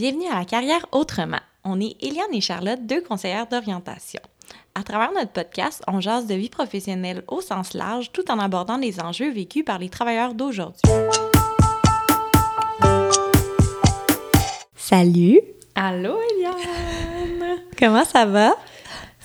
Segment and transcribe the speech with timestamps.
[0.00, 1.40] Bienvenue à la carrière autrement.
[1.62, 4.22] On est Eliane et Charlotte, deux conseillères d'orientation.
[4.74, 8.78] À travers notre podcast, on jase de vie professionnelle au sens large tout en abordant
[8.78, 10.80] les enjeux vécus par les travailleurs d'aujourd'hui.
[14.74, 15.38] Salut!
[15.74, 17.58] Allô, Eliane!
[17.78, 18.54] Comment ça va?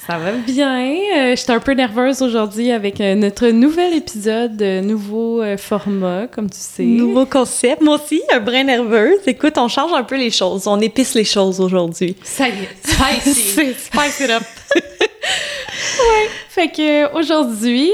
[0.08, 0.82] Ça va bien.
[0.82, 5.58] Euh, je suis un peu nerveuse aujourd'hui avec euh, notre nouvel épisode, euh, nouveau euh,
[5.58, 6.84] format, comme tu sais.
[6.84, 7.82] Nouveau concept.
[7.82, 9.20] Moi aussi, un brin nerveuse.
[9.26, 10.68] Écoute, on change un peu les choses.
[10.68, 12.16] On épice les choses aujourd'hui.
[12.24, 13.74] Ça y est, spicy!
[13.80, 14.44] Spice it up!
[14.76, 16.30] ouais.
[16.50, 17.90] Fait que aujourd'hui,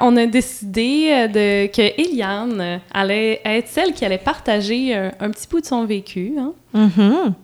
[0.00, 5.46] on a décidé de que Eliane allait être celle qui allait partager un, un petit
[5.48, 6.32] bout de son vécu.
[6.38, 6.52] Hein?
[6.74, 7.34] Mhm.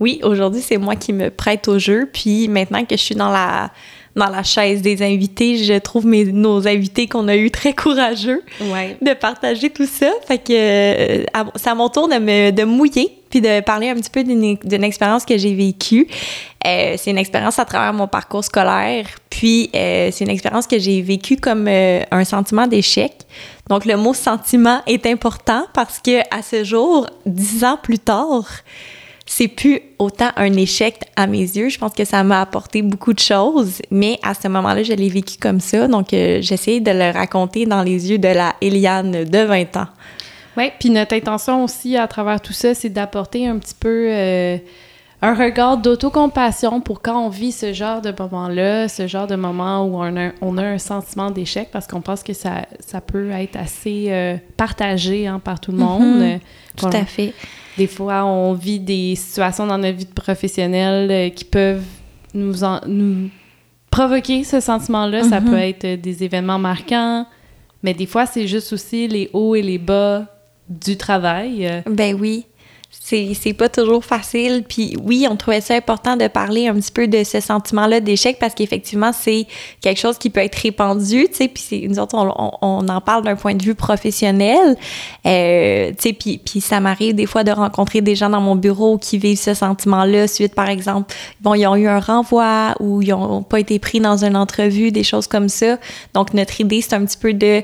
[0.00, 2.08] Oui, aujourd'hui, c'est moi qui me prête au jeu.
[2.12, 3.70] Puis maintenant que je suis dans la,
[4.16, 8.42] dans la chaise des invités, je trouve mes, nos invités qu'on a eu très courageux
[8.60, 8.96] Ouais.
[9.02, 10.10] de partager tout ça.
[10.26, 11.24] Fait que euh,
[11.56, 14.56] c'est à mon tour de me de mouiller puis de parler un petit peu d'une
[14.64, 16.08] d'une expérience que j'ai vécue.
[16.66, 19.06] Euh, c'est une expérience à travers mon parcours scolaire.
[19.30, 23.12] Puis euh, c'est une expérience que j'ai vécue comme euh, un sentiment d'échec.
[23.68, 28.46] Donc le mot sentiment est important parce que à ce jour, dix ans plus tard,
[29.28, 31.68] c'est plus autant un échec à mes yeux.
[31.68, 35.08] Je pense que ça m'a apporté beaucoup de choses, mais à ce moment-là, je l'ai
[35.08, 35.86] vécu comme ça.
[35.86, 39.88] Donc, euh, j'essayais de le raconter dans les yeux de la Eliane de 20 ans.
[40.56, 40.72] Ouais.
[40.80, 44.56] Puis notre intention aussi à travers tout ça, c'est d'apporter un petit peu euh,
[45.20, 49.84] un regard d'autocompassion pour quand on vit ce genre de moment-là, ce genre de moment
[49.84, 53.30] où on a, on a un sentiment d'échec, parce qu'on pense que ça, ça peut
[53.30, 56.16] être assez euh, partagé hein, par tout le monde.
[56.16, 56.22] Mhm.
[56.22, 56.38] Euh,
[56.76, 57.34] Tout à fait.
[57.78, 61.84] Des fois, on vit des situations dans notre vie professionnelle euh, qui peuvent
[62.34, 63.30] nous, en- nous
[63.90, 65.22] provoquer ce sentiment-là.
[65.24, 65.48] Ça Mhm.
[65.50, 67.24] peut être euh, des événements marquants,
[67.82, 70.26] mais des fois, c'est juste aussi les hauts et les bas
[70.68, 71.66] du travail.
[71.66, 72.44] Euh, Ben oui.
[72.90, 74.64] C'est pas toujours facile.
[74.68, 78.38] Puis oui, on trouvait ça important de parler un petit peu de ce sentiment-là d'échec
[78.38, 79.46] parce qu'effectivement, c'est
[79.80, 81.48] quelque chose qui peut être répandu, tu sais.
[81.48, 84.76] Puis nous autres, on, on- on en parle d'un point de vue professionnel.
[85.26, 88.56] Euh, tu sais, puis, puis ça m'arrive des fois de rencontrer des gens dans mon
[88.56, 93.00] bureau qui vivent ce sentiment-là suite, par exemple, bon, ils ont eu un renvoi ou
[93.00, 95.78] ils ont pas été pris dans une entrevue, des choses comme ça.
[96.14, 97.62] Donc, notre idée, c'est un petit peu de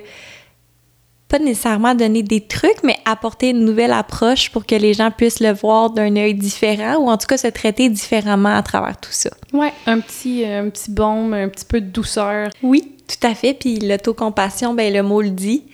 [1.28, 5.40] pas nécessairement donner des trucs, mais apporter une nouvelle approche pour que les gens puissent
[5.40, 9.12] le voir d'un œil différent ou en tout cas se traiter différemment à travers tout
[9.12, 9.30] ça?
[9.52, 12.50] ouais, un petit, euh, un petit baume, un petit peu de douceur.
[12.62, 13.54] Oui, tout à fait.
[13.54, 15.64] Puis l'autocompassion, ben le mot le dit,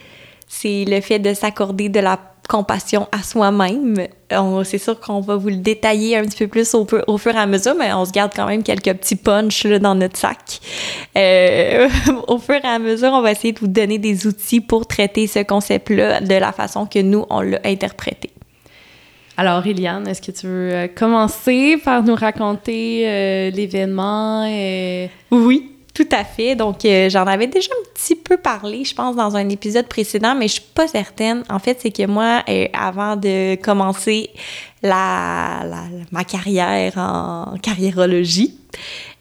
[0.48, 2.18] c'est le fait de s'accorder de la
[2.50, 3.94] compassion à soi-même.
[4.64, 7.46] C'est sûr qu'on va vous le détailler un petit peu plus au, fur et à
[7.46, 10.60] mesure, mais on se garde quand même quelques petits punchs là, dans notre sac.
[11.16, 11.88] Euh,
[12.28, 15.28] au fur et à mesure, on va essayer de vous donner des outils pour traiter
[15.28, 18.30] ce concept-là de la façon que nous, on l'a interprété.
[19.36, 24.44] Alors, Eliane, est-ce que tu veux euh, commencer par nous raconter euh, l'événement?
[24.44, 26.54] et- Oui, tout à fait.
[26.54, 30.34] Donc, euh, j'en avais déjà un petit peu parlé, je pense, dans un épisode précédent,
[30.34, 31.42] mais je suis pas certaine.
[31.48, 34.30] En fait, c'est que moi, euh, avant de commencer
[34.82, 38.56] ma carrière en carriérologie,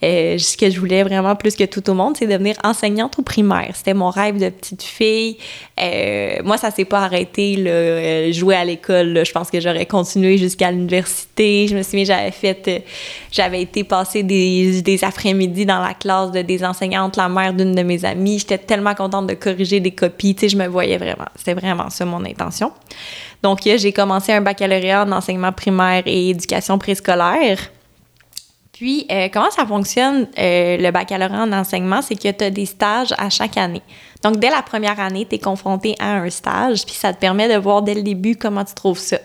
[0.03, 3.21] euh, ce que je voulais vraiment plus que tout au monde, c'est devenir enseignante au
[3.21, 3.71] primaire.
[3.73, 5.37] C'était mon rêve de petite fille.
[5.79, 9.25] Euh, moi, ça s'est pas arrêté, là, euh, jouer à l'école.
[9.25, 11.67] Je pense que j'aurais continué jusqu'à l'université.
[11.67, 12.79] Je me souviens, j'avais fait, euh,
[13.31, 17.75] j'avais été passer des, des après-midi dans la classe de des enseignantes, la mère d'une
[17.75, 18.39] de mes amies.
[18.39, 20.33] J'étais tellement contente de corriger des copies.
[20.33, 21.27] Tu sais, je me voyais vraiment.
[21.35, 22.71] C'était vraiment ça mon intention.
[23.43, 27.59] Donc, euh, j'ai commencé un baccalauréat en enseignement primaire et éducation préscolaire.
[28.79, 32.01] Puis, euh, comment ça fonctionne, euh, le baccalauréat en enseignement?
[32.01, 33.81] C'est que tu as des stages à chaque année.
[34.23, 37.53] Donc, dès la première année, tu es confronté à un stage, puis ça te permet
[37.53, 39.17] de voir dès le début comment tu trouves ça.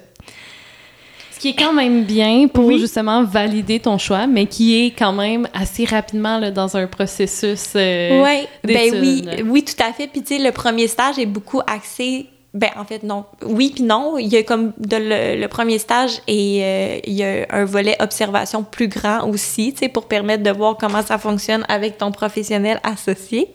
[1.31, 2.81] Ce qui est quand même bien pour Oui.
[2.81, 7.75] justement valider ton choix, mais qui est quand même assez rapidement là, dans un processus.
[7.77, 10.09] euh, Oui, ben oui, oui, tout à fait.
[10.09, 12.27] Puis tu sais, le premier stage est beaucoup axé.
[12.55, 14.17] Ben en fait non, oui puis non.
[14.17, 18.63] Il y a comme le premier stage et euh, il y a un volet observation
[18.63, 22.81] plus grand aussi, tu sais, pour permettre de voir comment ça fonctionne avec ton professionnel
[22.85, 23.53] associé,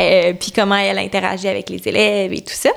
[0.00, 2.70] Euh, puis comment elle interagit avec les élèves et tout ça.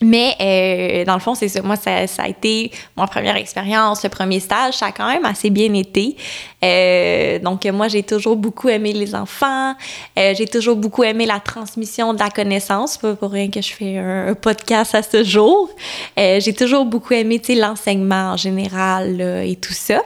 [0.00, 1.60] Mais euh, dans le fond, c'est ça.
[1.62, 4.74] Moi, ça, ça a été ma première expérience, le premier stage.
[4.74, 6.16] Ça a quand même assez bien été.
[6.64, 9.74] Euh, donc, moi, j'ai toujours beaucoup aimé les enfants.
[10.18, 12.96] Euh, j'ai toujours beaucoup aimé la transmission de la connaissance.
[12.96, 15.70] Pas pour rien que je fais un, podcast à ce jour.
[16.18, 20.02] Euh, j'ai toujours beaucoup aimé, l'enseignement en général et tout ça.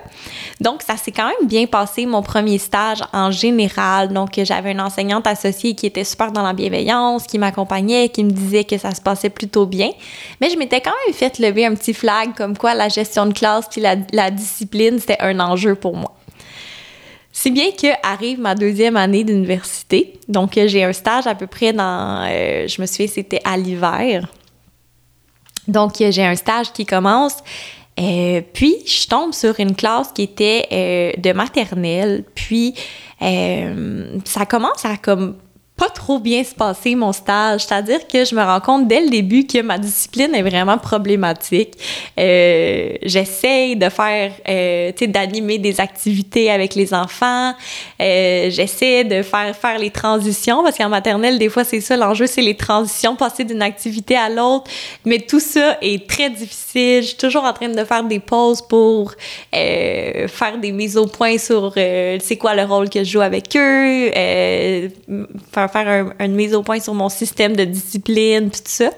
[0.60, 4.12] Donc, ça s'est quand même bien passé, mon premier stage en général.
[4.12, 8.30] Donc, j'avais une enseignante associée qui était super dans la bienveillance, qui m'accompagnait, qui me
[8.30, 9.90] disait que ça se passait plutôt bien.
[10.40, 13.32] Mais je m'étais quand même fait lever un petit flag comme quoi la gestion de
[13.32, 16.12] classe puis la discipline, c'était un enjeu pour moi.
[17.32, 20.20] Si bien que arrive ma deuxième année d'université.
[20.28, 24.28] Donc, j'ai un stage à peu près dans, euh, je me souviens, c'était à l'hiver.
[25.66, 27.38] Donc, j'ai un stage qui commence.
[27.98, 32.24] Euh, puis, je tombe sur une classe qui était euh, de maternelle.
[32.34, 32.74] Puis,
[33.18, 35.36] ça commence à comme
[35.76, 37.64] pas trop bien se passer mon stage.
[37.64, 41.74] C'est-à-dire que je me rends compte dès le début que ma discipline est vraiment problématique.
[42.18, 47.52] Euh, J'essaye de faire, euh, tu sais, d'animer des activités avec les enfants.
[48.00, 52.26] Euh, J'essaie de faire faire les transitions parce qu'en maternelle, des fois, c'est ça l'enjeu,
[52.26, 54.70] c'est les transitions, passer d'une activité à l'autre.
[55.04, 57.02] Mais tout ça est très difficile.
[57.02, 59.12] Je suis toujours en train de faire des pauses pour
[59.54, 63.20] euh, faire des mises au point sur euh, c'est quoi le rôle que je joue
[63.20, 64.10] avec eux,
[65.68, 68.90] faire faire une mise au point sur mon système de discipline, puis tout ça.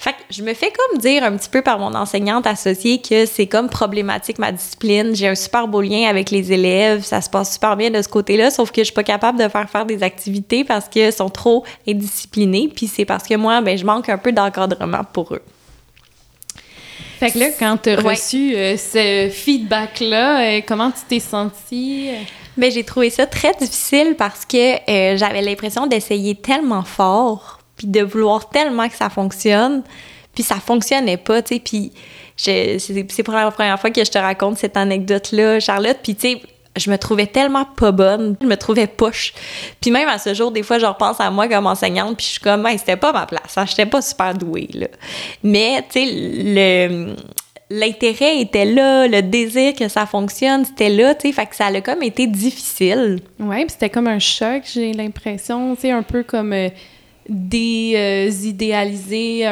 [0.00, 3.26] Fait que je me fais comme dire un petit peu par mon enseignante associée que
[3.26, 5.14] c'est comme problématique ma discipline.
[5.16, 8.08] J'ai un super beau lien avec les élèves, ça se passe super bien de ce
[8.08, 11.30] côté-là, sauf que je suis pas capable de faire faire des activités parce qu'ils sont
[11.30, 15.42] trop indisciplinés, puis c'est parce que moi, ben, je manque un peu d'encadrement pour eux.
[17.18, 22.10] Fait que là, quand tu as reçu euh, ce feedback-là, euh, comment tu t'es sentie?
[22.58, 27.86] Mais j'ai trouvé ça très difficile parce que euh, j'avais l'impression d'essayer tellement fort, puis
[27.86, 29.82] de vouloir tellement que ça fonctionne,
[30.34, 31.60] puis ça fonctionnait pas, tu sais.
[31.60, 31.92] Puis
[32.36, 35.98] c'est pour la première fois que je te raconte cette anecdote-là, Charlotte.
[36.02, 36.42] Puis tu sais,
[36.76, 39.34] je me trouvais tellement pas bonne, je me trouvais poche.
[39.80, 42.30] Puis même à ce jour, des fois, je repense à moi comme enseignante, puis je
[42.32, 44.88] suis comme, c'était pas ma place, hein, j'étais pas super douée, là.
[45.44, 47.14] Mais, tu sais, le
[47.70, 51.66] l'intérêt était là, le désir que ça fonctionne, c'était là, tu sais, fait que ça
[51.66, 53.20] a comme été difficile.
[53.38, 56.70] Ouais, puis c'était comme un choc, j'ai l'impression, tu sais, un peu comme euh,
[57.28, 59.46] désidéaliser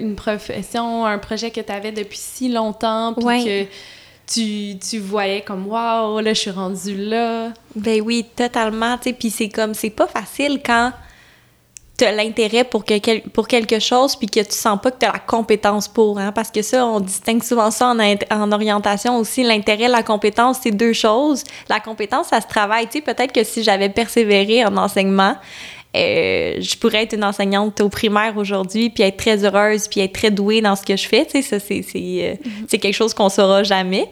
[0.00, 3.64] une profession, un projet que tu avais depuis si longtemps, puis que
[4.26, 7.52] tu, tu voyais comme waouh, là je suis rendue là.
[7.74, 10.92] Ben oui, totalement, tu sais, puis c'est comme c'est pas facile quand
[12.00, 15.18] l'intérêt pour, que, pour quelque chose puis que tu sens pas que tu as la
[15.18, 17.98] compétence pour, hein, parce que ça, on distingue souvent ça en,
[18.30, 19.42] en orientation aussi.
[19.42, 21.44] L'intérêt, la compétence, c'est deux choses.
[21.68, 22.86] La compétence, ça se travaille.
[22.86, 25.36] Tu sais, peut-être que si j'avais persévéré en enseignement,
[25.94, 30.14] euh, je pourrais être une enseignante au primaire aujourd'hui, puis être très heureuse, puis être
[30.14, 31.26] très douée dans ce que je fais.
[31.26, 32.64] Tu sais, ça, c'est, c'est, euh, mm-hmm.
[32.68, 34.08] c'est quelque chose qu'on saura jamais.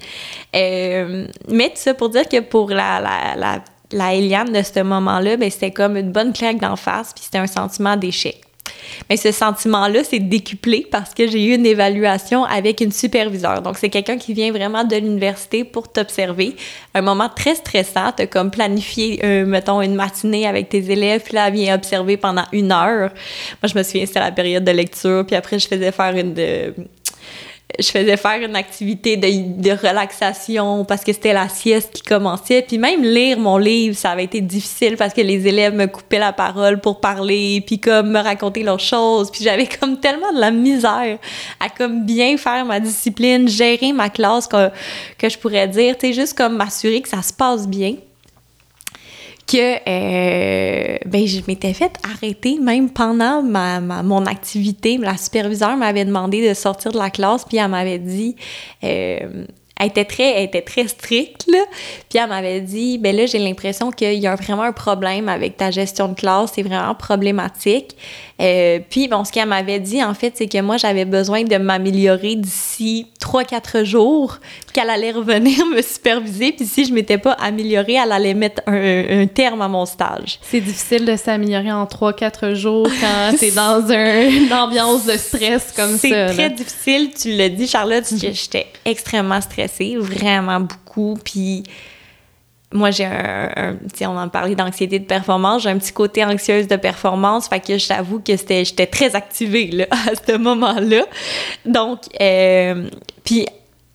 [0.55, 4.81] Euh, mais tout ça pour dire que pour la, la, la la Eliane de ce
[4.81, 8.41] moment-là, ben, c'était comme une bonne claque d'en face, puis c'était un sentiment d'échec.
[9.09, 13.63] Mais ce sentiment-là, c'est décuplé parce que j'ai eu une évaluation avec une superviseure.
[13.63, 16.55] Donc, c'est quelqu'un qui vient vraiment de l'université pour t'observer.
[16.95, 18.13] Un moment très stressant.
[18.17, 22.17] T'as comme planifié, euh, mettons, une matinée avec tes élèves, puis là, elle vient observer
[22.17, 23.11] pendant une heure.
[23.63, 26.35] Moi, je me souviens, c'était la période de lecture, puis après, je faisais faire une,
[26.35, 26.75] de,
[27.79, 32.63] je faisais faire une activité de, relaxation parce que c'était la sieste qui commençait.
[32.63, 36.19] Puis même lire mon livre, ça avait été difficile parce que les élèves me coupaient
[36.19, 39.31] la parole pour parler, puis comme me raconter leurs choses.
[39.31, 41.19] Puis j'avais comme tellement de la misère
[41.61, 44.71] à comme bien faire ma discipline, gérer ma classe que,
[45.19, 47.95] que je pourrais dire, tu juste comme m'assurer que ça se passe bien
[49.51, 54.97] que euh, ben, je m'étais fait arrêter même pendant ma, mon activité.
[54.99, 58.37] La superviseure m'avait demandé de sortir de la classe, puis elle m'avait dit
[58.85, 59.47] euh,
[59.77, 61.65] elle était très, elle était très stricte, là.
[62.09, 65.57] Puis elle m'avait dit, ben là, j'ai l'impression qu'il y a vraiment un problème avec
[65.57, 67.97] ta gestion de classe, c'est vraiment problématique.
[68.41, 71.57] Euh, puis, bon, ce qu'elle m'avait dit, en fait, c'est que moi, j'avais besoin de
[71.57, 74.39] m'améliorer d'ici 3-4 jours,
[74.73, 79.27] qu'elle allait revenir me superviser, puis si je m'étais pas améliorée, elle allait mettre un,
[79.27, 80.39] terme à mon stage.
[80.43, 85.93] C'est difficile de s'améliorer en 3-4 jours quand t'es dans une ambiance de stress comme
[85.93, 85.99] ça.
[85.99, 90.80] C'est très difficile, tu l'as dit, Charlotte, j'étais extrêmement stressée, vraiment beaucoup,
[91.25, 91.65] puis
[92.73, 96.77] moi, j'ai un, on en parlait d'anxiété de performance, j'ai un petit côté anxieuse de
[96.77, 101.05] performance, fait que j'avoue que c'était, j'étais très activée, là, à ce moment-là.
[101.65, 102.89] Donc, euh,
[103.25, 103.47] puis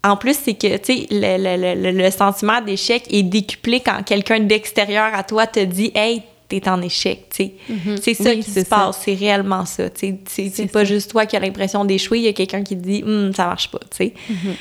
[0.04, 4.42] en plus, c'est que, tu sais, le, le, le, sentiment d'échec est décuplé quand quelqu'un
[4.42, 7.54] d'extérieur à toi te dit «Hey, t'es en échec», tu sais.
[7.72, 8.00] Mm-hmm.
[8.02, 10.52] C'est ça qui se passe, c'est réellement ça, tu sais.
[10.54, 13.04] C'est pas juste toi qui as l'impression d'échouer, il y a quelqu'un qui te dit
[13.04, 14.14] hum, ça marche pas», tu sais.
[14.30, 14.56] Mm-hmm.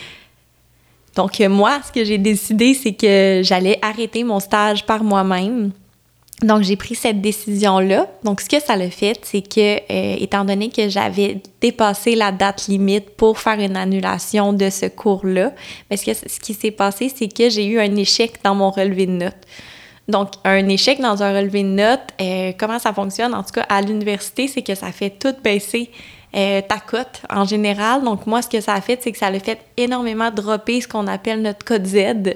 [1.16, 5.70] Donc, euh, moi, ce que j'ai décidé, c'est que j'allais arrêter mon stage par moi-même.
[6.42, 8.08] Donc, j'ai pris cette décision-là.
[8.24, 12.32] Donc, ce que ça l'a fait, c'est que, euh, étant donné que j'avais dépassé la
[12.32, 15.52] date limite pour faire une annulation de ce cours-là,
[15.90, 19.06] mais ce, ce qui s'est passé, c'est que j'ai eu un échec dans mon relevé
[19.06, 19.46] de notes.
[20.08, 23.66] Donc, un échec dans un relevé de notes, euh, comment ça fonctionne, en tout cas
[23.68, 25.90] à l'université, c'est que ça fait tout baisser
[26.36, 28.02] euh, ta cote en général.
[28.02, 30.88] Donc, moi, ce que ça a fait, c'est que ça l'a fait énormément dropper ce
[30.88, 32.34] qu'on appelle notre code Z.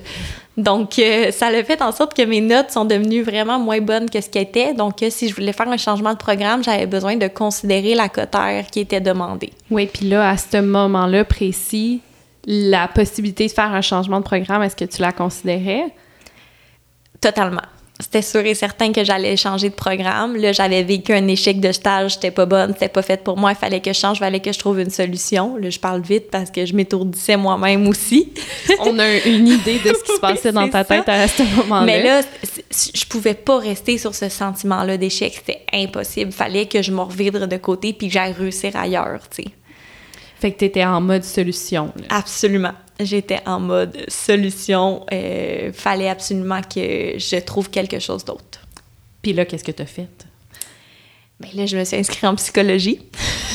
[0.56, 4.08] Donc, euh, ça l'a fait en sorte que mes notes sont devenues vraiment moins bonnes
[4.10, 4.74] que ce qu'elles étaient.
[4.74, 8.08] Donc, euh, si je voulais faire un changement de programme, j'avais besoin de considérer la
[8.08, 9.52] cotère qui était demandée.
[9.70, 12.00] Oui, puis là, à ce moment-là précis,
[12.46, 15.86] la possibilité de faire un changement de programme, est-ce que tu la considérais?
[17.20, 17.62] Totalement
[18.00, 20.36] c'était sûr et certain que j'allais changer de programme.
[20.36, 23.50] Là, j'avais vécu un échec de stage, c'était pas bonne, c'était pas fait pour moi,
[23.50, 25.56] il fallait que je change, il fallait que je trouve une solution.
[25.56, 28.32] Là, je parle vite parce que je m'étourdissais moi-même aussi.
[28.80, 31.86] On a une idée de ce qui se passait dans ta tête à ce moment-là.
[31.86, 32.20] Mais là,
[32.70, 36.30] je pouvais pas rester sur ce sentiment-là d'échec, c'était impossible.
[36.30, 39.48] Il fallait que je me de côté puis que j'aille réussir ailleurs, tu sais.
[40.40, 41.92] Fait que tu étais en mode solution.
[42.10, 45.04] Absolument j'étais en mode solution.
[45.12, 48.60] Euh, fallait absolument que je trouve quelque chose d'autre.
[49.22, 50.27] Puis là, qu'est-ce que tu as fait?
[51.40, 53.00] Ben là, je me suis inscrite en psychologie.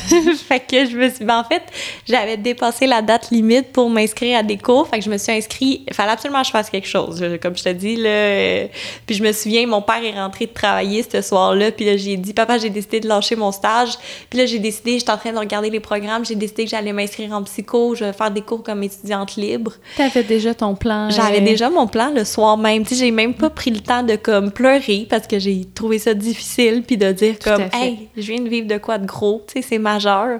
[0.47, 1.25] fait que je me suis.
[1.25, 1.63] Ben en fait,
[2.07, 4.87] j'avais dépassé la date limite pour m'inscrire à des cours.
[4.87, 5.81] Fait que je me suis inscrite.
[5.87, 7.23] Il fallait absolument que je fasse quelque chose.
[7.41, 8.09] Comme je te dis, là.
[8.09, 8.67] Euh,
[9.05, 11.71] puis je me souviens, mon père est rentré de travailler ce soir-là.
[11.71, 13.97] Puis là, j'ai dit, papa, j'ai décidé de lâcher mon stage.
[14.29, 16.25] Puis là, j'ai décidé, j'étais en train de regarder les programmes.
[16.25, 17.95] J'ai décidé que j'allais m'inscrire en psycho.
[17.95, 19.73] Je vais faire des cours comme étudiante libre.
[19.97, 21.09] T'avais déjà ton plan.
[21.09, 22.83] J'avais euh, déjà mon plan le soir même.
[22.83, 25.99] Tu sais, j'ai même pas pris le temps de, comme, pleurer parce que j'ai trouvé
[25.99, 26.83] ça difficile.
[26.85, 29.43] Puis de dire, comme, hey, je viens de vivre de quoi de gros?
[29.47, 30.39] Tu sais, c'est majeur.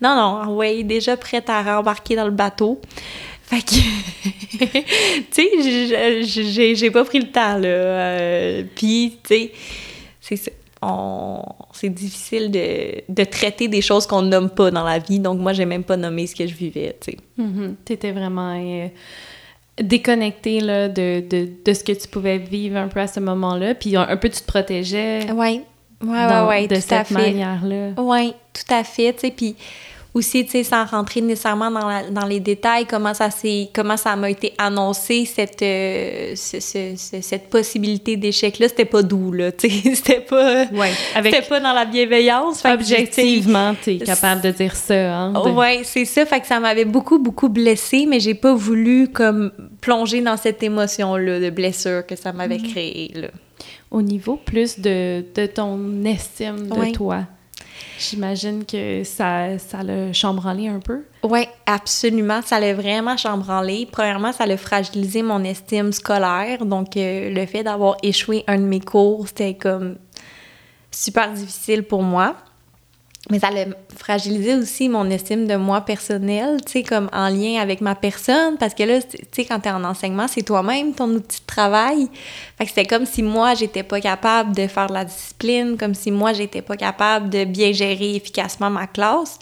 [0.00, 2.80] Non, non, oui, déjà prête à rembarquer dans le bateau.
[3.42, 3.74] Fait que,
[5.30, 7.68] tu sais, j'ai pas pris le temps, là.
[7.68, 9.52] Euh, puis, tu sais,
[10.20, 10.50] c'est ça.
[11.72, 15.18] C'est difficile de, de, traiter des choses qu'on nomme pas dans la vie.
[15.18, 17.18] Donc, moi, j'ai même pas nommé ce que je vivais, tu sais.
[17.38, 17.74] Mm-hmm.
[17.86, 18.88] T'étais vraiment euh,
[19.80, 23.74] déconnectée, là, de, de, de, ce que tu pouvais vivre un peu à ce moment-là.
[23.74, 25.30] Puis, un, un peu, tu te protégeais.
[25.32, 25.62] Oui.
[26.02, 27.90] Ouais, ouais, ouais, de cette manière-là.
[27.98, 29.12] Oui, tout à fait.
[29.12, 29.56] Tu sais, puis
[30.14, 34.14] aussi, tu sais, sans rentrer nécessairement dans, dans les détails, comment ça s'est, comment ça
[34.14, 40.20] m'a été annoncé cette, euh, cette possibilité d'échec-là, c'était pas doux, là, tu sais, c'était
[40.20, 42.64] pas, ouais, avec c'était pas dans la bienveillance.
[42.64, 45.32] Objectivement, tu es capable de dire ça, hein?
[45.46, 49.50] Oui, c'est ça, fait que ça m'avait beaucoup, beaucoup blessée, mais j'ai pas voulu, comme,
[49.80, 52.70] plonger dans cette émotion-là de blessure que ça m'avait mm-hmm.
[52.70, 53.28] créée, là
[53.94, 57.22] au niveau plus de, de ton estime de toi.
[57.98, 61.04] J'imagine que ça, ça l'a chambranlé un peu.
[61.22, 62.42] Oui, absolument.
[62.42, 63.86] Ça l'a vraiment chambranlé.
[63.90, 66.66] Premièrement, ça l'a fragilisé mon estime scolaire.
[66.66, 69.96] Donc, euh, le fait d'avoir échoué un de mes cours, c'était comme
[70.90, 72.34] super difficile pour moi
[73.30, 77.58] mais ça a fragilisé aussi mon estime de moi personnelle, tu sais, comme en lien
[77.58, 81.08] avec ma personne, parce que là, tu sais, quand t'es en enseignement, c'est toi-même ton
[81.08, 82.08] outil de travail.
[82.58, 85.94] Fait que c'était comme si moi, j'étais pas capable de faire de la discipline, comme
[85.94, 89.38] si moi, j'étais pas capable de bien gérer efficacement ma classe.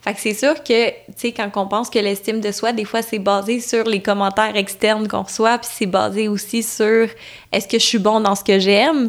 [0.00, 2.86] Fait que c'est sûr que, tu sais, quand on pense que l'estime de soi, des
[2.86, 7.08] fois, c'est basé sur les commentaires externes qu'on reçoit, puis c'est basé aussi sur
[7.52, 9.08] est-ce que je suis bon dans ce que j'aime,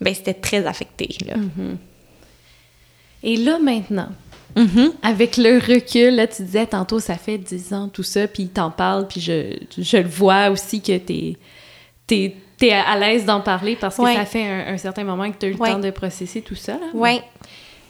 [0.00, 1.34] ben c'était très affecté, là.
[1.34, 1.76] Mm-hmm.
[3.24, 4.08] Et là, maintenant,
[4.54, 4.92] mm-hmm.
[5.02, 8.70] avec le recul, là, tu disais tantôt, ça fait 10 ans, tout ça, puis t'en
[8.70, 11.36] parles, puis je, je, le vois aussi que t'es
[12.10, 15.46] es, es, à l'aise d'en parler parce que ça fait un, certain moment que tu
[15.46, 16.78] as eu le temps de processer tout ça.
[16.92, 17.20] Oui.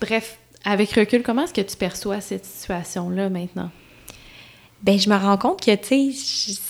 [0.00, 3.70] Bref, avec recul, comment est-ce que tu perçois cette situation-là maintenant?
[4.82, 6.60] Ben, je me rends compte que, tu sais,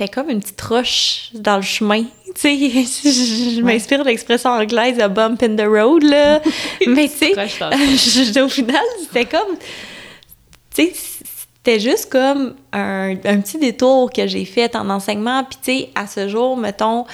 [0.00, 2.04] c'était comme une petite roche dans le chemin.
[2.34, 6.40] Tu sais, je, m'inspire de l'expression anglaise a bump in the road, là.
[6.86, 9.58] Mais tu sais, au final, c'était comme.
[10.74, 15.44] Tu sais, c'était juste comme un, un, petit détour que j'ai fait en enseignement.
[15.44, 17.04] Puis tu sais, à ce jour, mettons,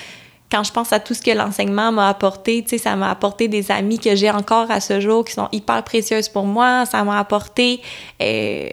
[0.48, 3.48] quand je pense à tout ce que l'enseignement m'a apporté, tu sais, ça m'a apporté
[3.48, 6.86] des amis que j'ai encore à ce jour qui sont hyper précieuses pour moi.
[6.86, 7.80] Ça m'a apporté.
[8.22, 8.68] Euh,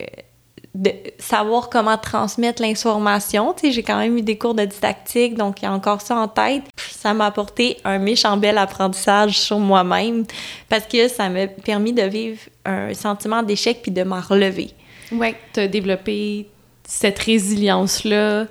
[0.76, 3.54] de savoir comment transmettre l'information.
[3.54, 6.02] Tu sais, j'ai quand même eu des cours de didactique, donc il y a encore
[6.02, 6.64] ça en tête.
[6.78, 10.26] Ça m'a apporté un méchant bel apprentissage sur moi-même
[10.70, 14.72] parce que ça m'a permis de vivre un sentiment d'échec puis de m'en relever.
[15.12, 16.48] Oui, tu as développé
[16.84, 18.48] cette résilience-là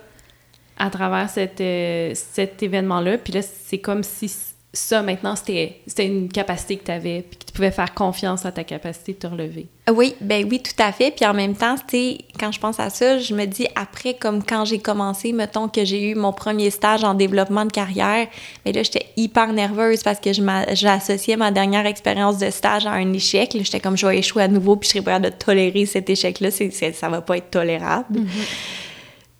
[0.78, 3.18] à travers cette, euh, cet événement-là.
[3.18, 4.30] Puis là, c'est comme si
[4.74, 8.52] ça, maintenant, c'était une capacité que tu avais, puis que tu pouvais faire confiance à
[8.52, 9.66] ta capacité de te relever.
[9.92, 11.10] Oui, ben oui, tout à fait.
[11.10, 14.42] Puis en même temps, tu quand je pense à ça, je me dis après, comme
[14.42, 18.28] quand j'ai commencé, mettons que j'ai eu mon premier stage en développement de carrière,
[18.64, 20.30] mais là, j'étais hyper nerveuse parce que
[20.72, 23.54] j'associais ma dernière expérience de stage à un échec.
[23.54, 26.50] J'étais comme, je vais échouer à nouveau, puis je serais prête de tolérer cet échec-là.
[26.50, 28.20] Ça va pas être tolérable.
[28.20, 28.91] Mm-hmm.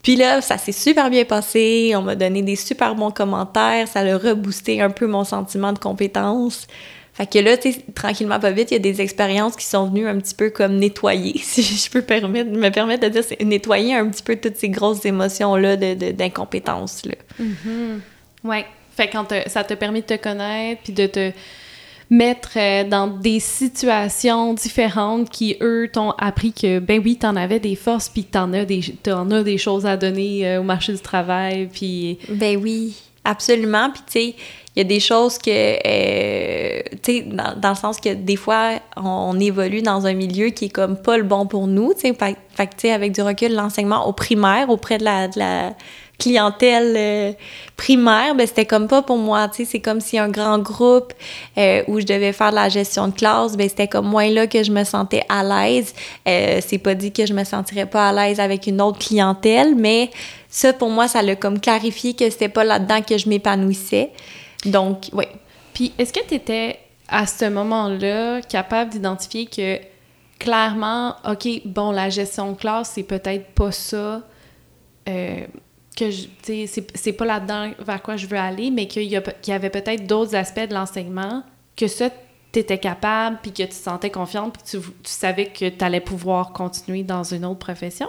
[0.02, 1.92] Puis là, ça s'est super bien passé.
[1.96, 3.86] On m'a donné des super bons commentaires.
[3.86, 6.66] Ça a reboosté un peu mon sentiment de compétence.
[7.14, 10.08] Fait que là, tu tranquillement, pas vite, il y a des expériences qui sont venues
[10.08, 14.22] un petit peu comme nettoyer, si je peux me permettre de dire, nettoyer un petit
[14.22, 17.04] peu toutes ces grosses émotions-là d'incompétence.
[17.04, 17.14] là.
[17.38, 18.00] Mm-hmm.
[18.44, 18.64] Ouais.
[18.96, 21.32] Fait quand ça t'a permis de te connaître, puis de te
[22.12, 27.58] mettre euh, dans des situations différentes qui, eux, t'ont appris que, ben oui, t'en avais
[27.58, 31.00] des forces, puis t'en as des, as des choses à donner euh, au marché du
[31.00, 32.18] travail, puis...
[32.28, 33.90] Ben oui, absolument.
[33.90, 34.34] Puis, tu sais,
[34.76, 38.36] il y a des choses que, euh, tu sais, dans, dans, le sens que des
[38.36, 42.00] fois, on, évolue dans un milieu qui est comme pas le bon pour nous, tu
[42.00, 42.14] sais.
[42.14, 45.72] Fait, tu sais, avec du recul, l'enseignement au primaire, auprès de la, de la
[46.22, 47.32] clientèle euh,
[47.76, 51.12] primaire, ben c'était comme pas pour moi, c'est comme si un grand groupe
[51.58, 54.46] euh, où je devais faire de la gestion de classe, ben c'était comme moins là
[54.46, 55.92] que je me sentais à l'aise.
[56.28, 59.74] Euh, c'est pas dit que je me sentirais pas à l'aise avec une autre clientèle,
[59.74, 60.10] mais
[60.48, 64.10] ça pour moi ça l'a comme clarifié que c'était pas là-dedans que je m'épanouissais.
[64.64, 65.24] Donc, oui.
[65.74, 69.78] Puis est-ce que tu étais à ce moment-là capable d'identifier que
[70.38, 74.22] clairement, OK, bon, la gestion de classe, c'est peut-être pas ça
[75.96, 76.10] que
[76.94, 80.34] c'est pas là-dedans vers quoi je veux aller, mais qu'il y, y, avait peut-être d'autres
[80.34, 81.42] aspects de l'enseignement
[81.76, 82.10] que ça,
[82.52, 85.68] tu étais capable, puis que tu te sentais confiante, puis que tu, tu savais que
[85.68, 88.08] tu allais pouvoir continuer dans une autre profession?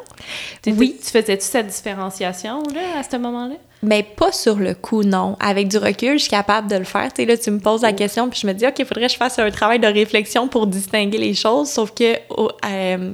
[0.67, 0.97] Oui.
[1.01, 3.55] Tu faisais-tu cette différenciation-là, à ce moment-là?
[3.81, 5.35] Mais pas sur le coup, non.
[5.39, 7.11] Avec du recul, je suis capable de le faire.
[7.11, 7.95] Tu sais, là, tu me poses la oh.
[7.95, 10.47] question, puis je me dis, OK, il faudrait que je fasse un travail de réflexion
[10.47, 12.17] pour distinguer les choses, sauf que...
[12.65, 13.13] euh,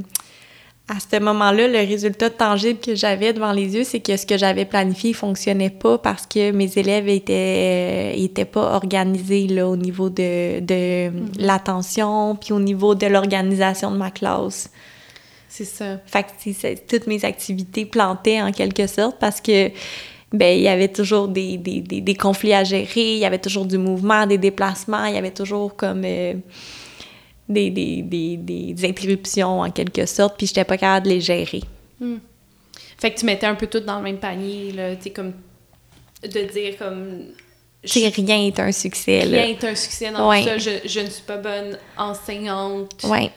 [0.90, 4.38] à ce moment-là, le résultat tangible que j'avais devant les yeux, c'est que ce que
[4.38, 9.68] j'avais planifié ne fonctionnait pas parce que mes élèves étaient, euh, étaient pas organisés là,
[9.68, 11.12] au niveau de, de mm-hmm.
[11.40, 14.72] l'attention, puis au niveau de l'organisation de ma classe.
[15.48, 16.00] C'est ça.
[16.08, 19.70] Fait que toutes mes activités plantaient en quelque sorte parce que
[20.32, 23.66] ben il y avait toujours des, des, des, conflits à gérer, il y avait toujours
[23.66, 26.04] du mouvement, des déplacements, il y avait toujours comme...
[26.06, 26.34] Euh,
[27.50, 31.64] des, des, des, des, interruptions en quelque sorte, puis j'étais pas capable de les gérer.
[32.00, 32.18] Hmm.
[32.98, 35.34] Fait que tu mettais un peu tout dans le même panier, là, tu sais, comme
[36.24, 37.28] de dire comme...
[37.82, 39.42] Rien est un succès, là.
[39.42, 40.58] Rien est un succès dans ça.
[40.58, 43.06] Je, je, ne suis pas bonne enseignante.
[43.06, 43.32] Ouais.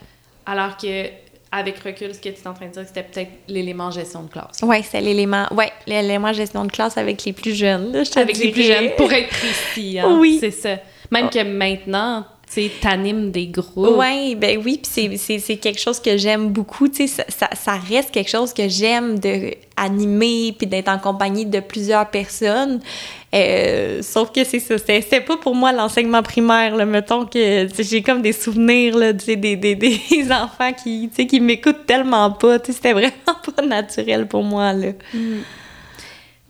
[0.44, 1.06] Alors que
[1.52, 4.30] avec recul, ce que tu es en train de dire, c'était peut-être l'élément gestion de
[4.30, 4.58] classe.
[4.62, 8.18] Oui, c'est l'élément, ouais, l'élément gestion de classe avec les plus jeunes, là, je te
[8.18, 10.38] Avec les plus jeunes, pour être précis, hein, Oui.
[10.40, 10.78] C'est ça.
[11.10, 13.96] Même que maintenant, tu t'animes des groupes.
[13.96, 18.10] Oui, ben oui, puis c'est quelque chose que j'aime beaucoup, tu sais, ça, ça, reste
[18.10, 22.80] quelque chose que j'aime de animer puis d'être en compagnie de plusieurs personnes.
[23.34, 28.02] Euh, sauf que c'est ça, c'est pas pour moi l'enseignement primaire, là, mettons que j'ai
[28.02, 33.12] comme des souvenirs là, des, des, des enfants qui, qui m'écoutent tellement pas, c'était vraiment
[33.56, 34.74] pas naturel pour moi.
[34.74, 34.88] Là.
[35.14, 35.38] Mm.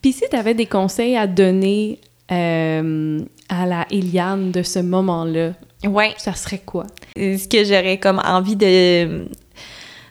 [0.03, 2.01] Puis si tu avais des conseils à donner
[2.33, 5.53] euh, à la Eliane de ce moment-là,
[5.85, 6.15] Ouais.
[6.19, 6.87] Ça serait quoi?
[7.17, 9.27] Ce que j'aurais comme envie de,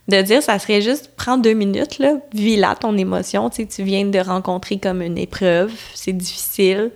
[0.08, 3.50] de dire, ça serait juste prendre deux minutes, là, vis là ton émotion.
[3.50, 6.92] Tu sais, tu viens de rencontrer comme une épreuve, c'est difficile.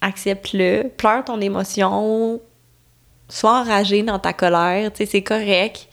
[0.00, 2.40] Accepte-le, pleure ton émotion,
[3.28, 5.88] sois enragé dans ta colère, tu sais, c'est correct.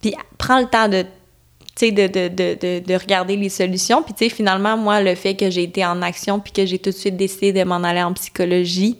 [0.00, 1.04] Puis prends le temps de
[1.80, 4.02] de, de, de, de, regarder les solutions.
[4.02, 6.78] Puis, tu sais, finalement, moi, le fait que j'ai été en action puis que j'ai
[6.78, 8.98] tout de suite décidé de m'en aller en psychologie,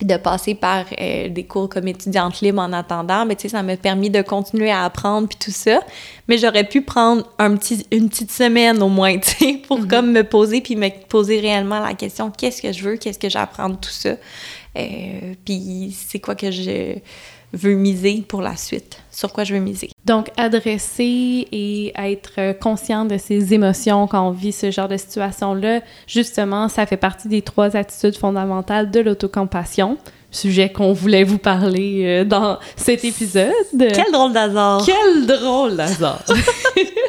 [0.00, 3.48] puis de passer par euh, des cours comme étudiante libre en attendant, mais tu sais,
[3.50, 5.80] ça m'a permis de continuer à apprendre puis tout ça.
[6.26, 9.88] Mais j'aurais pu prendre un petit, une petite semaine au moins, tu sais, pour mhm.
[9.88, 13.28] comme me poser puis me poser réellement la question qu'est-ce que je veux, qu'est-ce que
[13.28, 14.16] j'apprends de tout ça,
[14.78, 16.94] euh, puis c'est quoi que je
[17.52, 19.90] veux miser pour la suite, sur quoi je veux miser.
[20.04, 25.80] Donc, adresser et être conscient de ses émotions quand on vit ce genre de situation-là,
[26.06, 29.98] justement, ça fait partie des trois attitudes fondamentales de l'autocompassion,
[30.30, 33.52] sujet qu'on voulait vous parler euh, dans cet épisode.
[33.76, 34.84] Quel drôle d'hasard!
[34.86, 36.24] Quel drôle d'hasard!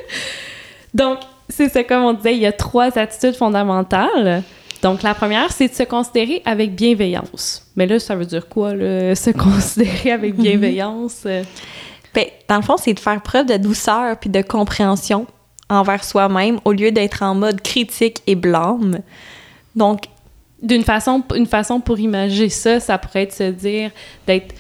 [0.94, 4.44] Donc, c'est ça, comme on disait, il y a trois attitudes fondamentales.
[4.82, 7.68] Donc, la première, c'est de se considérer avec bienveillance.
[7.76, 10.44] Mais là, ça veut dire quoi, là, se considérer avec mhm.
[10.44, 11.24] bienveillance?
[12.14, 15.28] Ben, dans le fond, c'est de faire preuve de douceur puis de compréhension
[15.70, 19.00] envers soi-même au lieu d'être en mode critique et blâme.
[19.76, 20.06] Donc,
[20.62, 23.92] d'une façon, une façon pour imaginer ça, ça pourrait être se dire
[24.28, 24.54] d'être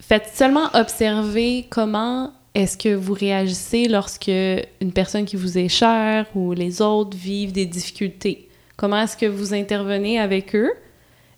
[0.00, 6.26] faites seulement observer comment est-ce que vous réagissez lorsque une personne qui vous est chère
[6.34, 8.45] ou les autres vivent des difficultés.
[8.76, 10.72] Comment est-ce que vous intervenez avec eux?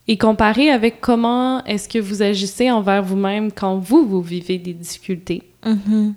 [0.06, 4.72] Et comparer avec comment est-ce que vous agissez envers vous-même quand vous, vous vivez des
[4.72, 5.42] difficultés.
[5.64, 6.14] Mm-hmm.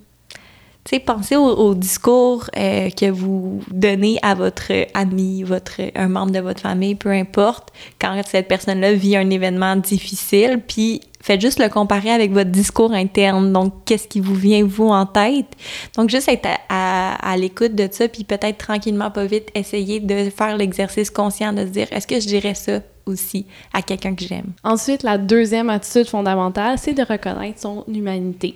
[0.83, 6.39] Tu pensez au, discours euh, que vous donnez à votre ami, votre, un membre de
[6.39, 11.69] votre famille, peu importe, quand cette personne-là vit un événement difficile, puis faites juste le
[11.69, 13.51] comparer avec votre discours interne.
[13.53, 15.47] Donc, qu'est-ce qui vous vient, vous, en tête?
[15.95, 20.29] Donc, juste être à, à, l'écoute de ça, puis peut-être tranquillement, pas vite, essayer de
[20.29, 24.25] faire l'exercice conscient de se dire, est-ce que je dirais ça aussi à quelqu'un que
[24.25, 24.53] j'aime?
[24.63, 28.55] Ensuite, la deuxième attitude fondamentale, c'est de reconnaître son humanité.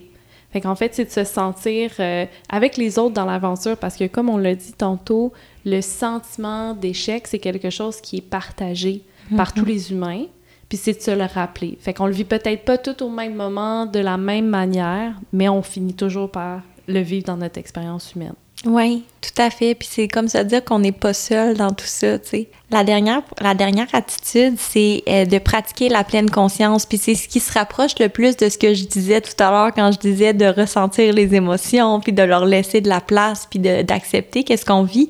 [0.55, 4.07] Fait qu'en fait, c'est de se sentir euh, avec les autres dans l'aventure parce que,
[4.07, 5.33] comme on l'a dit tantôt,
[5.65, 9.01] le sentiment d'échec, c'est quelque chose qui est partagé
[9.35, 9.67] par tous mhm.
[9.67, 10.23] les humains.
[10.69, 11.77] Puis c'est de se le rappeler.
[11.79, 15.47] Fait qu'on le vit peut-être pas tout au même moment, de la même manière, mais
[15.49, 18.33] on finit toujours par le vivre dans notre expérience humaine.
[18.65, 19.75] Oui, tout à fait.
[19.75, 22.49] Puis c'est comme ça dire qu'on n'est pas seul dans tout ça, tu sais.
[22.71, 26.85] La dernière, la dernière attitude, c'est euh, de pratiquer la pleine conscience.
[26.85, 29.51] Puis c'est ce qui se rapproche le plus de ce que je disais tout à
[29.51, 33.47] l'heure quand je disais de ressentir les émotions, puis de leur laisser de la place,
[33.47, 35.09] puis d'accepter qu'est-ce qu'on vit.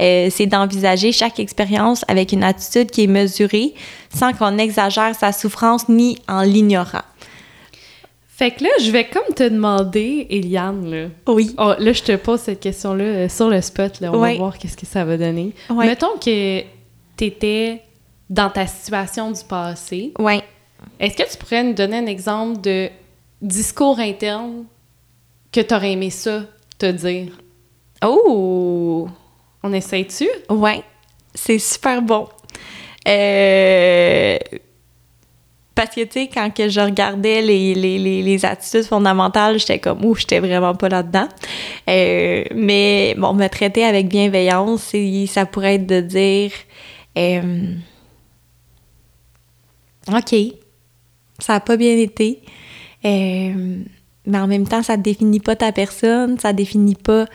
[0.00, 3.74] Euh, c'est d'envisager chaque expérience avec une attitude qui est mesurée,
[4.14, 7.02] sans qu'on exagère sa souffrance ni en l'ignorant.
[8.26, 11.06] Fait que là, je vais comme te demander, Eliane, là.
[11.28, 11.54] Oui.
[11.56, 14.10] Oh, là, je te pose cette question-là euh, sur le spot, là.
[14.12, 15.52] On va voir qu'est-ce que ça va donner.
[15.70, 16.62] Mettons que
[17.16, 17.82] t'étais
[18.28, 20.12] dans ta situation du passé.
[20.18, 20.40] Oui.
[20.98, 22.88] Est-ce que tu pourrais nous donner un exemple de
[23.40, 24.64] discours interne
[25.52, 26.42] que t'aurais aimé ça
[26.78, 27.38] te dire?
[28.04, 29.08] Oh!
[29.64, 30.28] On essaye-tu?
[30.48, 30.82] Oui.
[31.34, 32.28] C'est super bon.
[33.08, 34.38] Euh
[35.74, 40.14] parce que, tu sais, quand je regardais les, les, les, attitudes fondamentales, j'étais comme, ouh,
[40.14, 41.26] j'étais vraiment pas là-dedans.
[41.88, 44.94] Euh, mais, bon, me traiter avec bienveillance,
[45.26, 46.52] ça pourrait être de dire,
[47.18, 47.74] euh,
[50.08, 50.34] OK,
[51.40, 52.40] ça a pas bien été,
[53.04, 53.78] euh,
[54.26, 57.26] mais en même temps, ça définit pas ta personne, ça définit pas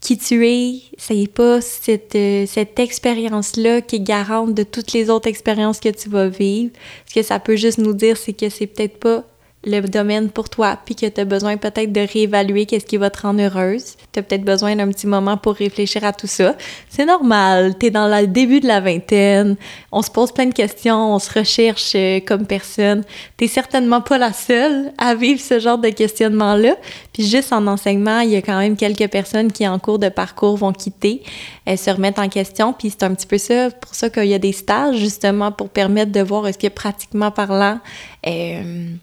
[0.00, 5.10] qui tu es, c'est pas cette, euh, cette expérience-là qui est garante de toutes les
[5.10, 6.72] autres expériences que tu vas vivre.
[7.06, 9.24] Ce que ça peut juste nous dire, c'est que c'est peut-être pas
[9.62, 13.10] le domaine pour toi, puis que tu as besoin peut-être de réévaluer qu'est-ce qui va
[13.10, 13.96] te rendre heureuse.
[14.10, 16.56] Tu as peut-être besoin d'un petit moment pour réfléchir à tout ça.
[16.88, 19.56] C'est normal, tu es dans le début de la vingtaine,
[19.92, 23.04] on se pose plein de questions, on se recherche euh, comme personne.
[23.36, 26.76] Tu certainement pas la seule à vivre ce genre de questionnement-là.
[27.12, 30.08] Puis juste en enseignement, il y a quand même quelques personnes qui en cours de
[30.08, 31.22] parcours vont quitter,
[31.66, 34.34] elles se remettent en question, puis c'est un petit peu ça, pour ça qu'il y
[34.34, 37.78] a des stages justement pour permettre de voir est-ce que pratiquement parlant,
[38.26, 38.94] euh,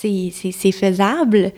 [0.00, 1.52] c'est faisable.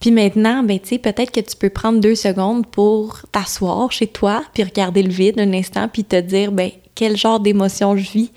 [0.00, 4.06] Puis maintenant, ben, tu sais, peut-être que tu peux prendre deux secondes pour t'asseoir chez
[4.06, 8.10] toi, puis regarder le vide un instant, puis te dire, ben, quel genre d'émotion je
[8.10, 8.30] vis.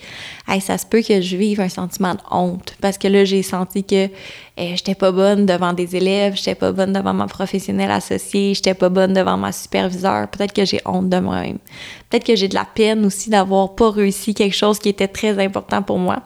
[0.47, 3.41] Hey, ça se peut que je vive un sentiment de honte, parce que là, j'ai
[3.41, 4.10] senti que
[4.58, 8.73] eh, j'étais pas bonne devant des élèves, j'étais pas bonne devant ma professionnelle associée, j'étais
[8.73, 10.28] pas bonne devant ma superviseure.
[10.28, 11.58] Peut-être que j'ai honte de moi-même.
[12.10, 15.41] Peut-être que j'ai de la peine aussi d'avoir pas réussi quelque chose qui était très
[15.43, 16.21] important pour moi.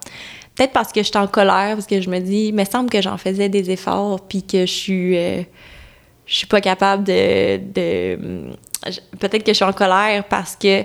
[0.56, 2.90] Peut-être parce que je suis en colère, parce que je me dis, il me semble
[2.90, 5.42] que j'en faisais des efforts, puis que je suis, euh,
[6.26, 7.58] je suis pas capable de.
[9.20, 10.84] Peut-être que je suis en colère parce que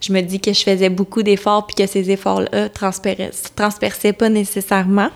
[0.00, 5.08] je me dis que je faisais beaucoup d'efforts, puis que ces efforts-là transperçaient pas nécessairement.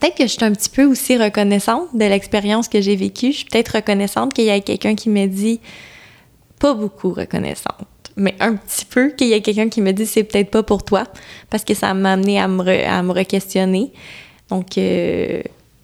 [0.00, 3.32] Peut-être que je suis un petit peu aussi reconnaissante de l'expérience que j'ai vécue.
[3.32, 5.60] Je suis peut-être reconnaissante qu'il y ait quelqu'un qui me dit,
[6.58, 10.24] pas beaucoup reconnaissante mais un petit peu, qu'il y ait quelqu'un qui me dit c'est
[10.24, 11.04] peut-être pas pour toi,
[11.50, 13.92] parce que ça m'a amené à me, à me re-questionner.
[14.48, 15.42] Donc, euh,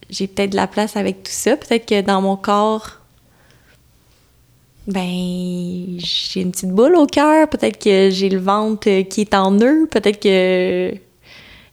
[0.08, 1.56] j'ai peut-être de la place avec tout ça.
[1.56, 3.00] Peut-être que dans mon corps,
[4.86, 7.48] ben, j'ai une petite boule au cœur.
[7.48, 9.86] Peut-être que j'ai le ventre qui est en nœud.
[9.90, 10.92] Peut-être que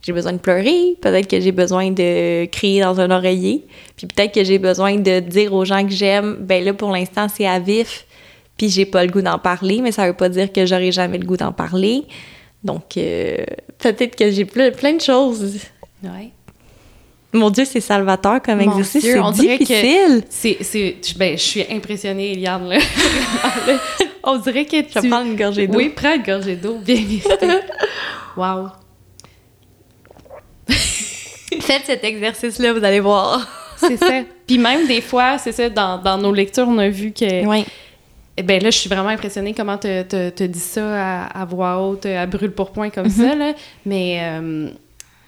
[0.01, 0.97] j'ai besoin de pleurer.
[1.01, 3.65] Peut-être que j'ai besoin de crier dans un oreiller.
[3.97, 7.27] Puis peut-être que j'ai besoin de dire aux gens que j'aime, ben là, pour l'instant,
[7.33, 8.05] c'est à vif
[8.59, 11.17] puis j'ai pas le goût d'en parler, mais ça veut pas dire que j'aurai jamais
[11.17, 12.03] le goût d'en parler.
[12.61, 13.37] Donc, euh,
[13.77, 15.59] peut-être que j'ai plein, plein de choses.
[16.03, 16.31] Ouais.
[17.31, 19.01] Mon Dieu, c'est salvateur comme exercice.
[19.01, 20.23] C'est difficile.
[20.29, 22.67] C'est, ben, je suis impressionnée, Eliane.
[22.67, 22.79] Là.
[24.25, 24.89] on dirait que tu...
[24.93, 25.77] Je prendre une gorgée d'eau.
[25.77, 27.61] Oui, prends une gorgée d'eau, bien évidemment.
[28.35, 28.67] wow.
[31.61, 33.47] Faites cet exercice-là, vous allez voir.
[33.77, 34.23] c'est ça.
[34.45, 37.45] Puis même des fois, c'est ça, dans, dans, nos lectures, on a vu que...
[37.45, 37.63] Oui
[38.43, 42.25] ben là, je suis vraiment impressionnée comment tu te, dis ça à, voix haute, à
[42.25, 43.39] brûle pour point comme ça, mhm.
[43.39, 43.53] là.
[43.85, 44.69] Mais euh,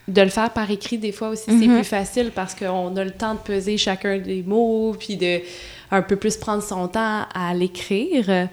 [0.08, 1.76] de le faire par écrit, des fois aussi, c'est mhm.
[1.76, 5.42] plus facile parce qu'on a le temps de peser chacun des mots, puis de
[5.92, 8.48] un peu plus prendre son temps à l'écrire.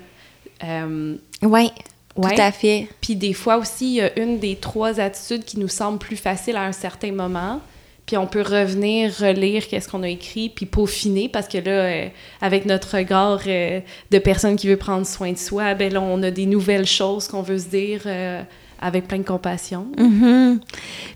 [0.64, 1.70] Euh, oui,
[2.16, 2.88] tout à fait.
[3.00, 6.16] Puis des fois aussi, il y a une des trois attitudes qui nous semble plus
[6.16, 7.60] facile à un certain moment
[8.08, 12.08] puis on peut revenir relire qu'est-ce qu'on a écrit puis peaufiner parce que là euh,
[12.40, 16.30] avec notre regard euh, de personne qui veut prendre soin de soi ben on a
[16.30, 18.42] des nouvelles choses qu'on veut se dire euh,
[18.80, 19.86] avec plein de compassion.
[19.98, 20.60] Mhm.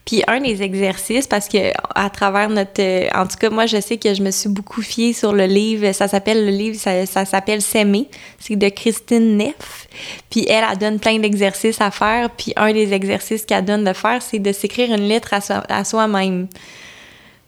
[0.04, 2.82] Puis un des exercices, parce que à travers notre...
[3.16, 5.92] En tout cas, moi, je sais que je me suis beaucoup fiée sur le livre.
[5.92, 8.08] Ça s'appelle, le livre, ça s'appelle S'aimer.
[8.38, 9.88] C'est de Christine Neff.
[10.30, 12.30] Puis elle, elle donne plein d'exercices à faire.
[12.30, 16.48] Puis un des exercices qu'elle donne de faire, c'est de s'écrire une lettre à, soi-même.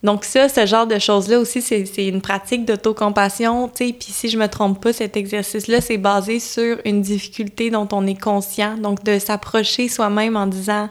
[0.05, 3.93] Donc ça, ce genre de choses-là aussi, c'est une pratique d'autocompassion, tu sais.
[3.95, 8.07] Puis si je me trompe pas, cet exercice-là, c'est basé sur une difficulté dont on
[8.07, 8.77] est conscient.
[8.77, 10.91] Donc de s'approcher soi-même en disant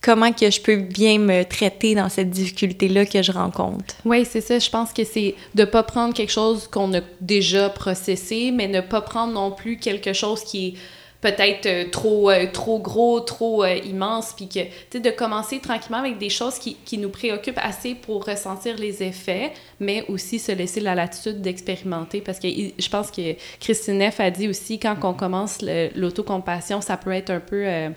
[0.00, 3.96] comment que je peux bien me traiter dans cette difficulté-là que je rencontre?
[4.04, 4.60] Oui, c'est ça.
[4.60, 8.80] Je pense que c'est de pas prendre quelque chose qu'on a déjà processé, mais ne
[8.80, 10.74] pas prendre non plus quelque chose qui est
[11.20, 15.58] peut-être euh, trop, euh, trop gros, trop euh, immense, puis que, tu sais, de commencer
[15.58, 20.38] tranquillement avec des choses qui, qui, nous préoccupent assez pour ressentir les effets, mais aussi
[20.38, 24.78] se laisser la latitude d'expérimenter, parce que je pense que Christine Neff a dit aussi,
[24.78, 25.58] quand on commence
[25.96, 27.64] l'autocompassion, ça peut être un peu...
[27.64, 27.94] elle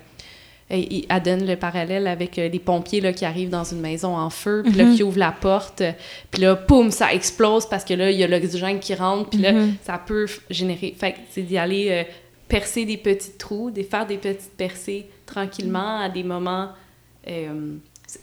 [1.24, 4.74] donne le parallèle avec les pompiers là, qui arrivent dans une maison en feu, puis
[4.74, 4.96] là, mm-hmm.
[4.96, 5.82] qui ouvrent la porte,
[6.30, 9.40] puis là, poum, ça explose parce que là, il y a l'oxygène qui rentre, puis
[9.40, 9.74] là, mm-hmm.
[9.84, 10.94] ça peut générer...
[10.98, 12.06] Fait c'est d'y aller
[12.52, 16.68] percer des petits trous, de faire des petites percées tranquillement à des moments.
[17.26, 17.76] Euh,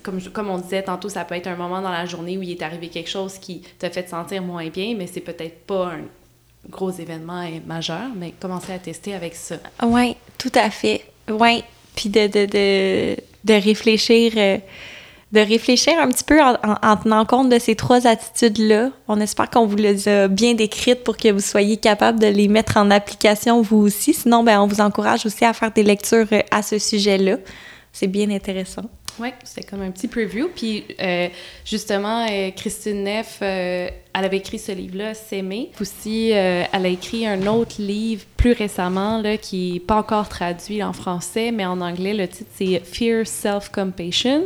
[0.03, 2.51] comme, comme on disait tantôt, ça peut être un moment dans la journée où il
[2.51, 5.93] est arrivé quelque chose qui t'a fait te sentir moins bien, mais c'est peut-être pas
[5.93, 6.01] un
[6.69, 9.55] gros événement majeur, mais commencer à tester avec ça.
[9.81, 11.05] Oui, tout à fait.
[11.27, 11.63] Oui.
[11.95, 14.33] Puis de, de, de, réfléchir.
[14.37, 14.59] Euh,
[15.31, 18.89] de réfléchir un petit peu en, tenant compte de ces trois attitudes-là.
[19.07, 22.47] On espère qu'on vous les a bien décrites pour que vous soyez capable de les
[22.47, 24.13] mettre en application vous aussi.
[24.13, 27.37] Sinon, ben, on vous encourage aussi à faire des lectures euh, à ce sujet-là.
[27.91, 28.83] C'est bien intéressant.
[29.19, 30.49] Oui, c'est comme un petit preview.
[30.55, 31.27] Puis euh,
[31.65, 35.71] justement, euh, Christine Neff, elle avait écrit ce livre-là, S'aimer.
[35.81, 40.81] Aussi, elle a écrit un autre livre plus récemment là, qui n'est pas encore traduit
[40.81, 44.45] en français, mais en anglais, le titre c'est Fear Self-Compassion.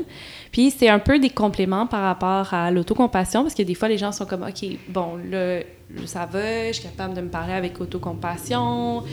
[0.53, 3.97] Puis c'est un peu des compléments par rapport à l'autocompassion, parce que des fois, les
[3.97, 5.62] gens sont comme, OK, bon, là,
[6.06, 9.03] ça va, je suis capable de me parler avec autocompassion,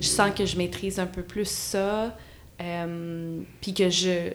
[0.00, 2.14] je sens que je maîtrise un peu plus ça,
[2.60, 4.32] euh, puis que je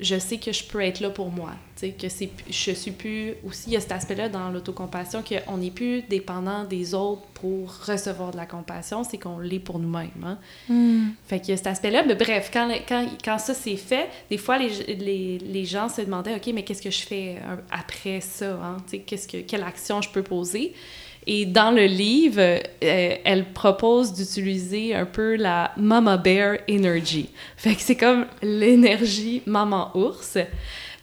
[0.00, 1.50] je sais que je peux être là pour moi.
[1.80, 3.34] Que c'est, je suis plus.
[3.44, 7.72] Aussi, il y a cet aspect-là dans l'autocompassion qu'on n'est plus dépendant des autres pour
[7.86, 10.10] recevoir de la compassion, c'est qu'on l'est pour nous-mêmes.
[10.24, 10.38] Hein?
[10.68, 11.10] Hmm.
[11.26, 12.04] Fait qu'il y a cet aspect-là.
[12.04, 16.00] Mais bref, quand, quand, quand ça c'est fait, des fois, les, les, les, gens se
[16.00, 18.76] demandaient OK, mais qu'est-ce que je fais euh, après ça hein?
[19.06, 20.74] Qu'est-ce que, Quelle action je peux poser?
[21.30, 22.58] Et dans le livre, euh,
[23.22, 27.28] elle propose d'utiliser un peu la Mama Bear Energy.
[27.54, 30.38] Fait que c'est comme l'énergie maman ours.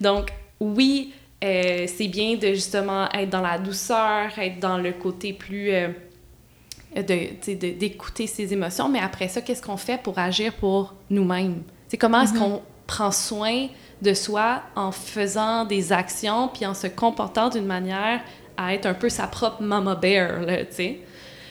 [0.02, 5.32] Donc, oui, euh, c'est bien de justement être dans la douceur, être dans le côté
[5.32, 5.72] plus.
[5.72, 5.90] Euh,
[6.98, 11.62] d'écouter ses émotions, mais après ça, qu'est-ce qu'on fait pour agir pour nous-mêmes?
[11.90, 12.40] C'est comment est-ce mm-hmm.
[12.40, 13.68] qu'on prend soin
[14.02, 18.22] de soi en faisant des actions puis en se comportant d'une manière
[18.58, 21.00] à être un peu sa propre mama bear, là, tu sais.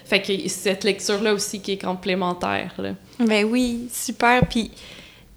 [0.05, 2.90] Fait que cette lecture-là aussi qui est complémentaire, là.
[3.19, 4.47] Ben oui, super.
[4.47, 4.71] Puis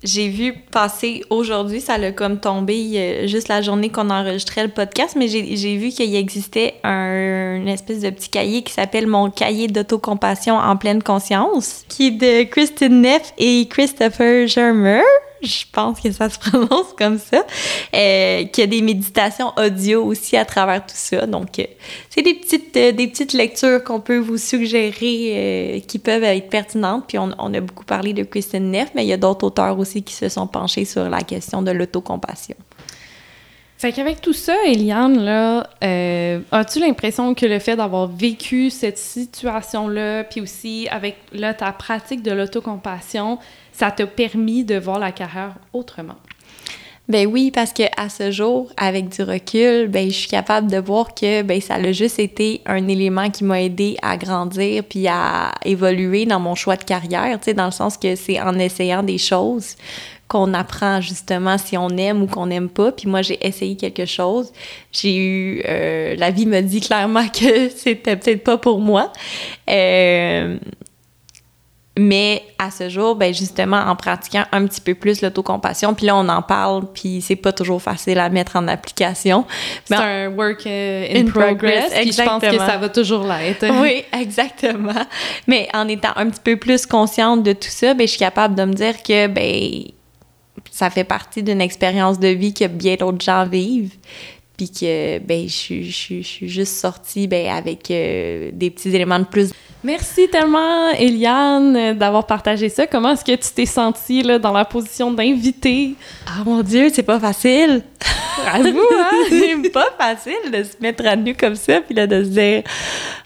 [0.04, 5.16] j'ai vu passer aujourd'hui, ça l'a comme tombé juste la journée qu'on enregistrait le podcast,
[5.18, 9.68] mais j'ai vu qu'il existait un, une espèce de petit cahier qui s'appelle Mon cahier
[9.68, 15.02] d'autocompassion en pleine conscience, qui est de Kristen Neff et Christopher Germer
[15.42, 17.46] je pense que ça se prononce comme ça,
[17.96, 21.26] euh, qu'il y a des méditations audio aussi à travers tout ça.
[21.26, 21.66] Donc, euh,
[22.10, 27.06] c'est des petites, euh, des petites lectures qu'on peut vous suggérer qui peuvent être pertinentes.
[27.08, 30.04] Puis, on, a beaucoup parlé de Kristen Neff, mais il y a d'autres auteurs aussi
[30.04, 32.56] qui se sont penchés sur la question de l'autocompassion.
[33.78, 35.70] Fait qu'avec tout ça, Eliane, là,
[36.52, 41.18] as-tu l'impression que le fait d'avoir vécu cette situation-là, puis aussi avec
[41.58, 43.38] ta pratique de l'autocompassion,
[43.78, 46.16] ça t'a permis de voir la carrière autrement?
[47.08, 50.78] Ben oui, parce que à ce jour, avec du recul, ben je suis capable de
[50.78, 55.08] voir que ben ça a juste été un élément qui m'a aidé à grandir puis
[55.08, 58.60] à évoluer dans mon choix de carrière, tu sais, dans le sens que c'est en
[58.60, 59.78] essayant des choses
[60.28, 62.92] qu'on apprend justement si on aime ou qu'on n'aime pas.
[62.92, 64.52] Puis moi, j'ai essayé quelque chose.
[64.92, 65.62] J'ai eu...
[65.66, 69.14] Euh, la vie me dit clairement que c'était peut-être pas pour moi.
[69.70, 70.58] Euh,
[72.00, 76.16] mais à ce jour, ben justement, en pratiquant un petit peu plus l'autocompassion, puis là,
[76.16, 79.46] on en parle, puis c'est pas toujours facile à mettre en application.
[79.86, 83.66] C'est un work euh, in, progress, puis je pense que ça va toujours l'être.
[83.82, 85.06] oui, exactement.
[85.48, 88.56] Mais en étant un petit peu plus consciente de tout ça, ben je suis capable
[88.56, 89.92] de me dire que, ben
[90.72, 93.96] ça fait partie d'une expérience de vie que bien d'autres gens vivent
[94.58, 99.52] puis que ben je, suis juste sortie ben avec euh, des petits éléments de plus
[99.84, 102.88] Merci tellement, Eliane, d'avoir partagé ça.
[102.88, 105.94] Comment est-ce que tu t'es sentie là, dans la position d'invité?
[106.26, 107.84] Ah mon Dieu, c'est pas facile!
[108.46, 109.10] À vous, hein?
[109.30, 112.64] c'est pas facile de se mettre à nu comme ça, puis là, de se dire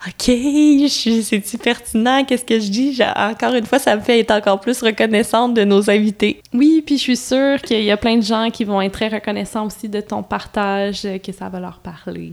[0.08, 2.24] OK, c'est-tu pertinent?
[2.24, 3.00] Qu'est-ce que je dis?
[3.16, 6.42] Encore une fois, ça me fait être encore plus reconnaissante de nos invités.
[6.54, 9.10] Oui, puis je suis sûre qu'il y a plein de gens qui vont être très
[9.10, 12.32] reconnaissants aussi de ton partage, que ça va leur parler.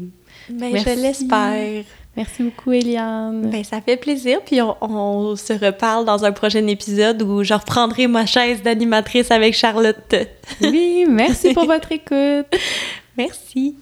[0.48, 1.84] Ben, je l'espère.
[2.16, 3.48] Merci beaucoup, Eliane.
[3.50, 4.40] Ben, ça fait plaisir.
[4.44, 9.30] Puis on, on, se reparle dans un prochain épisode où je reprendrai ma chaise d'animatrice
[9.30, 10.14] avec Charlotte.
[10.60, 12.46] Oui, merci pour votre écoute.
[13.16, 13.76] Merci.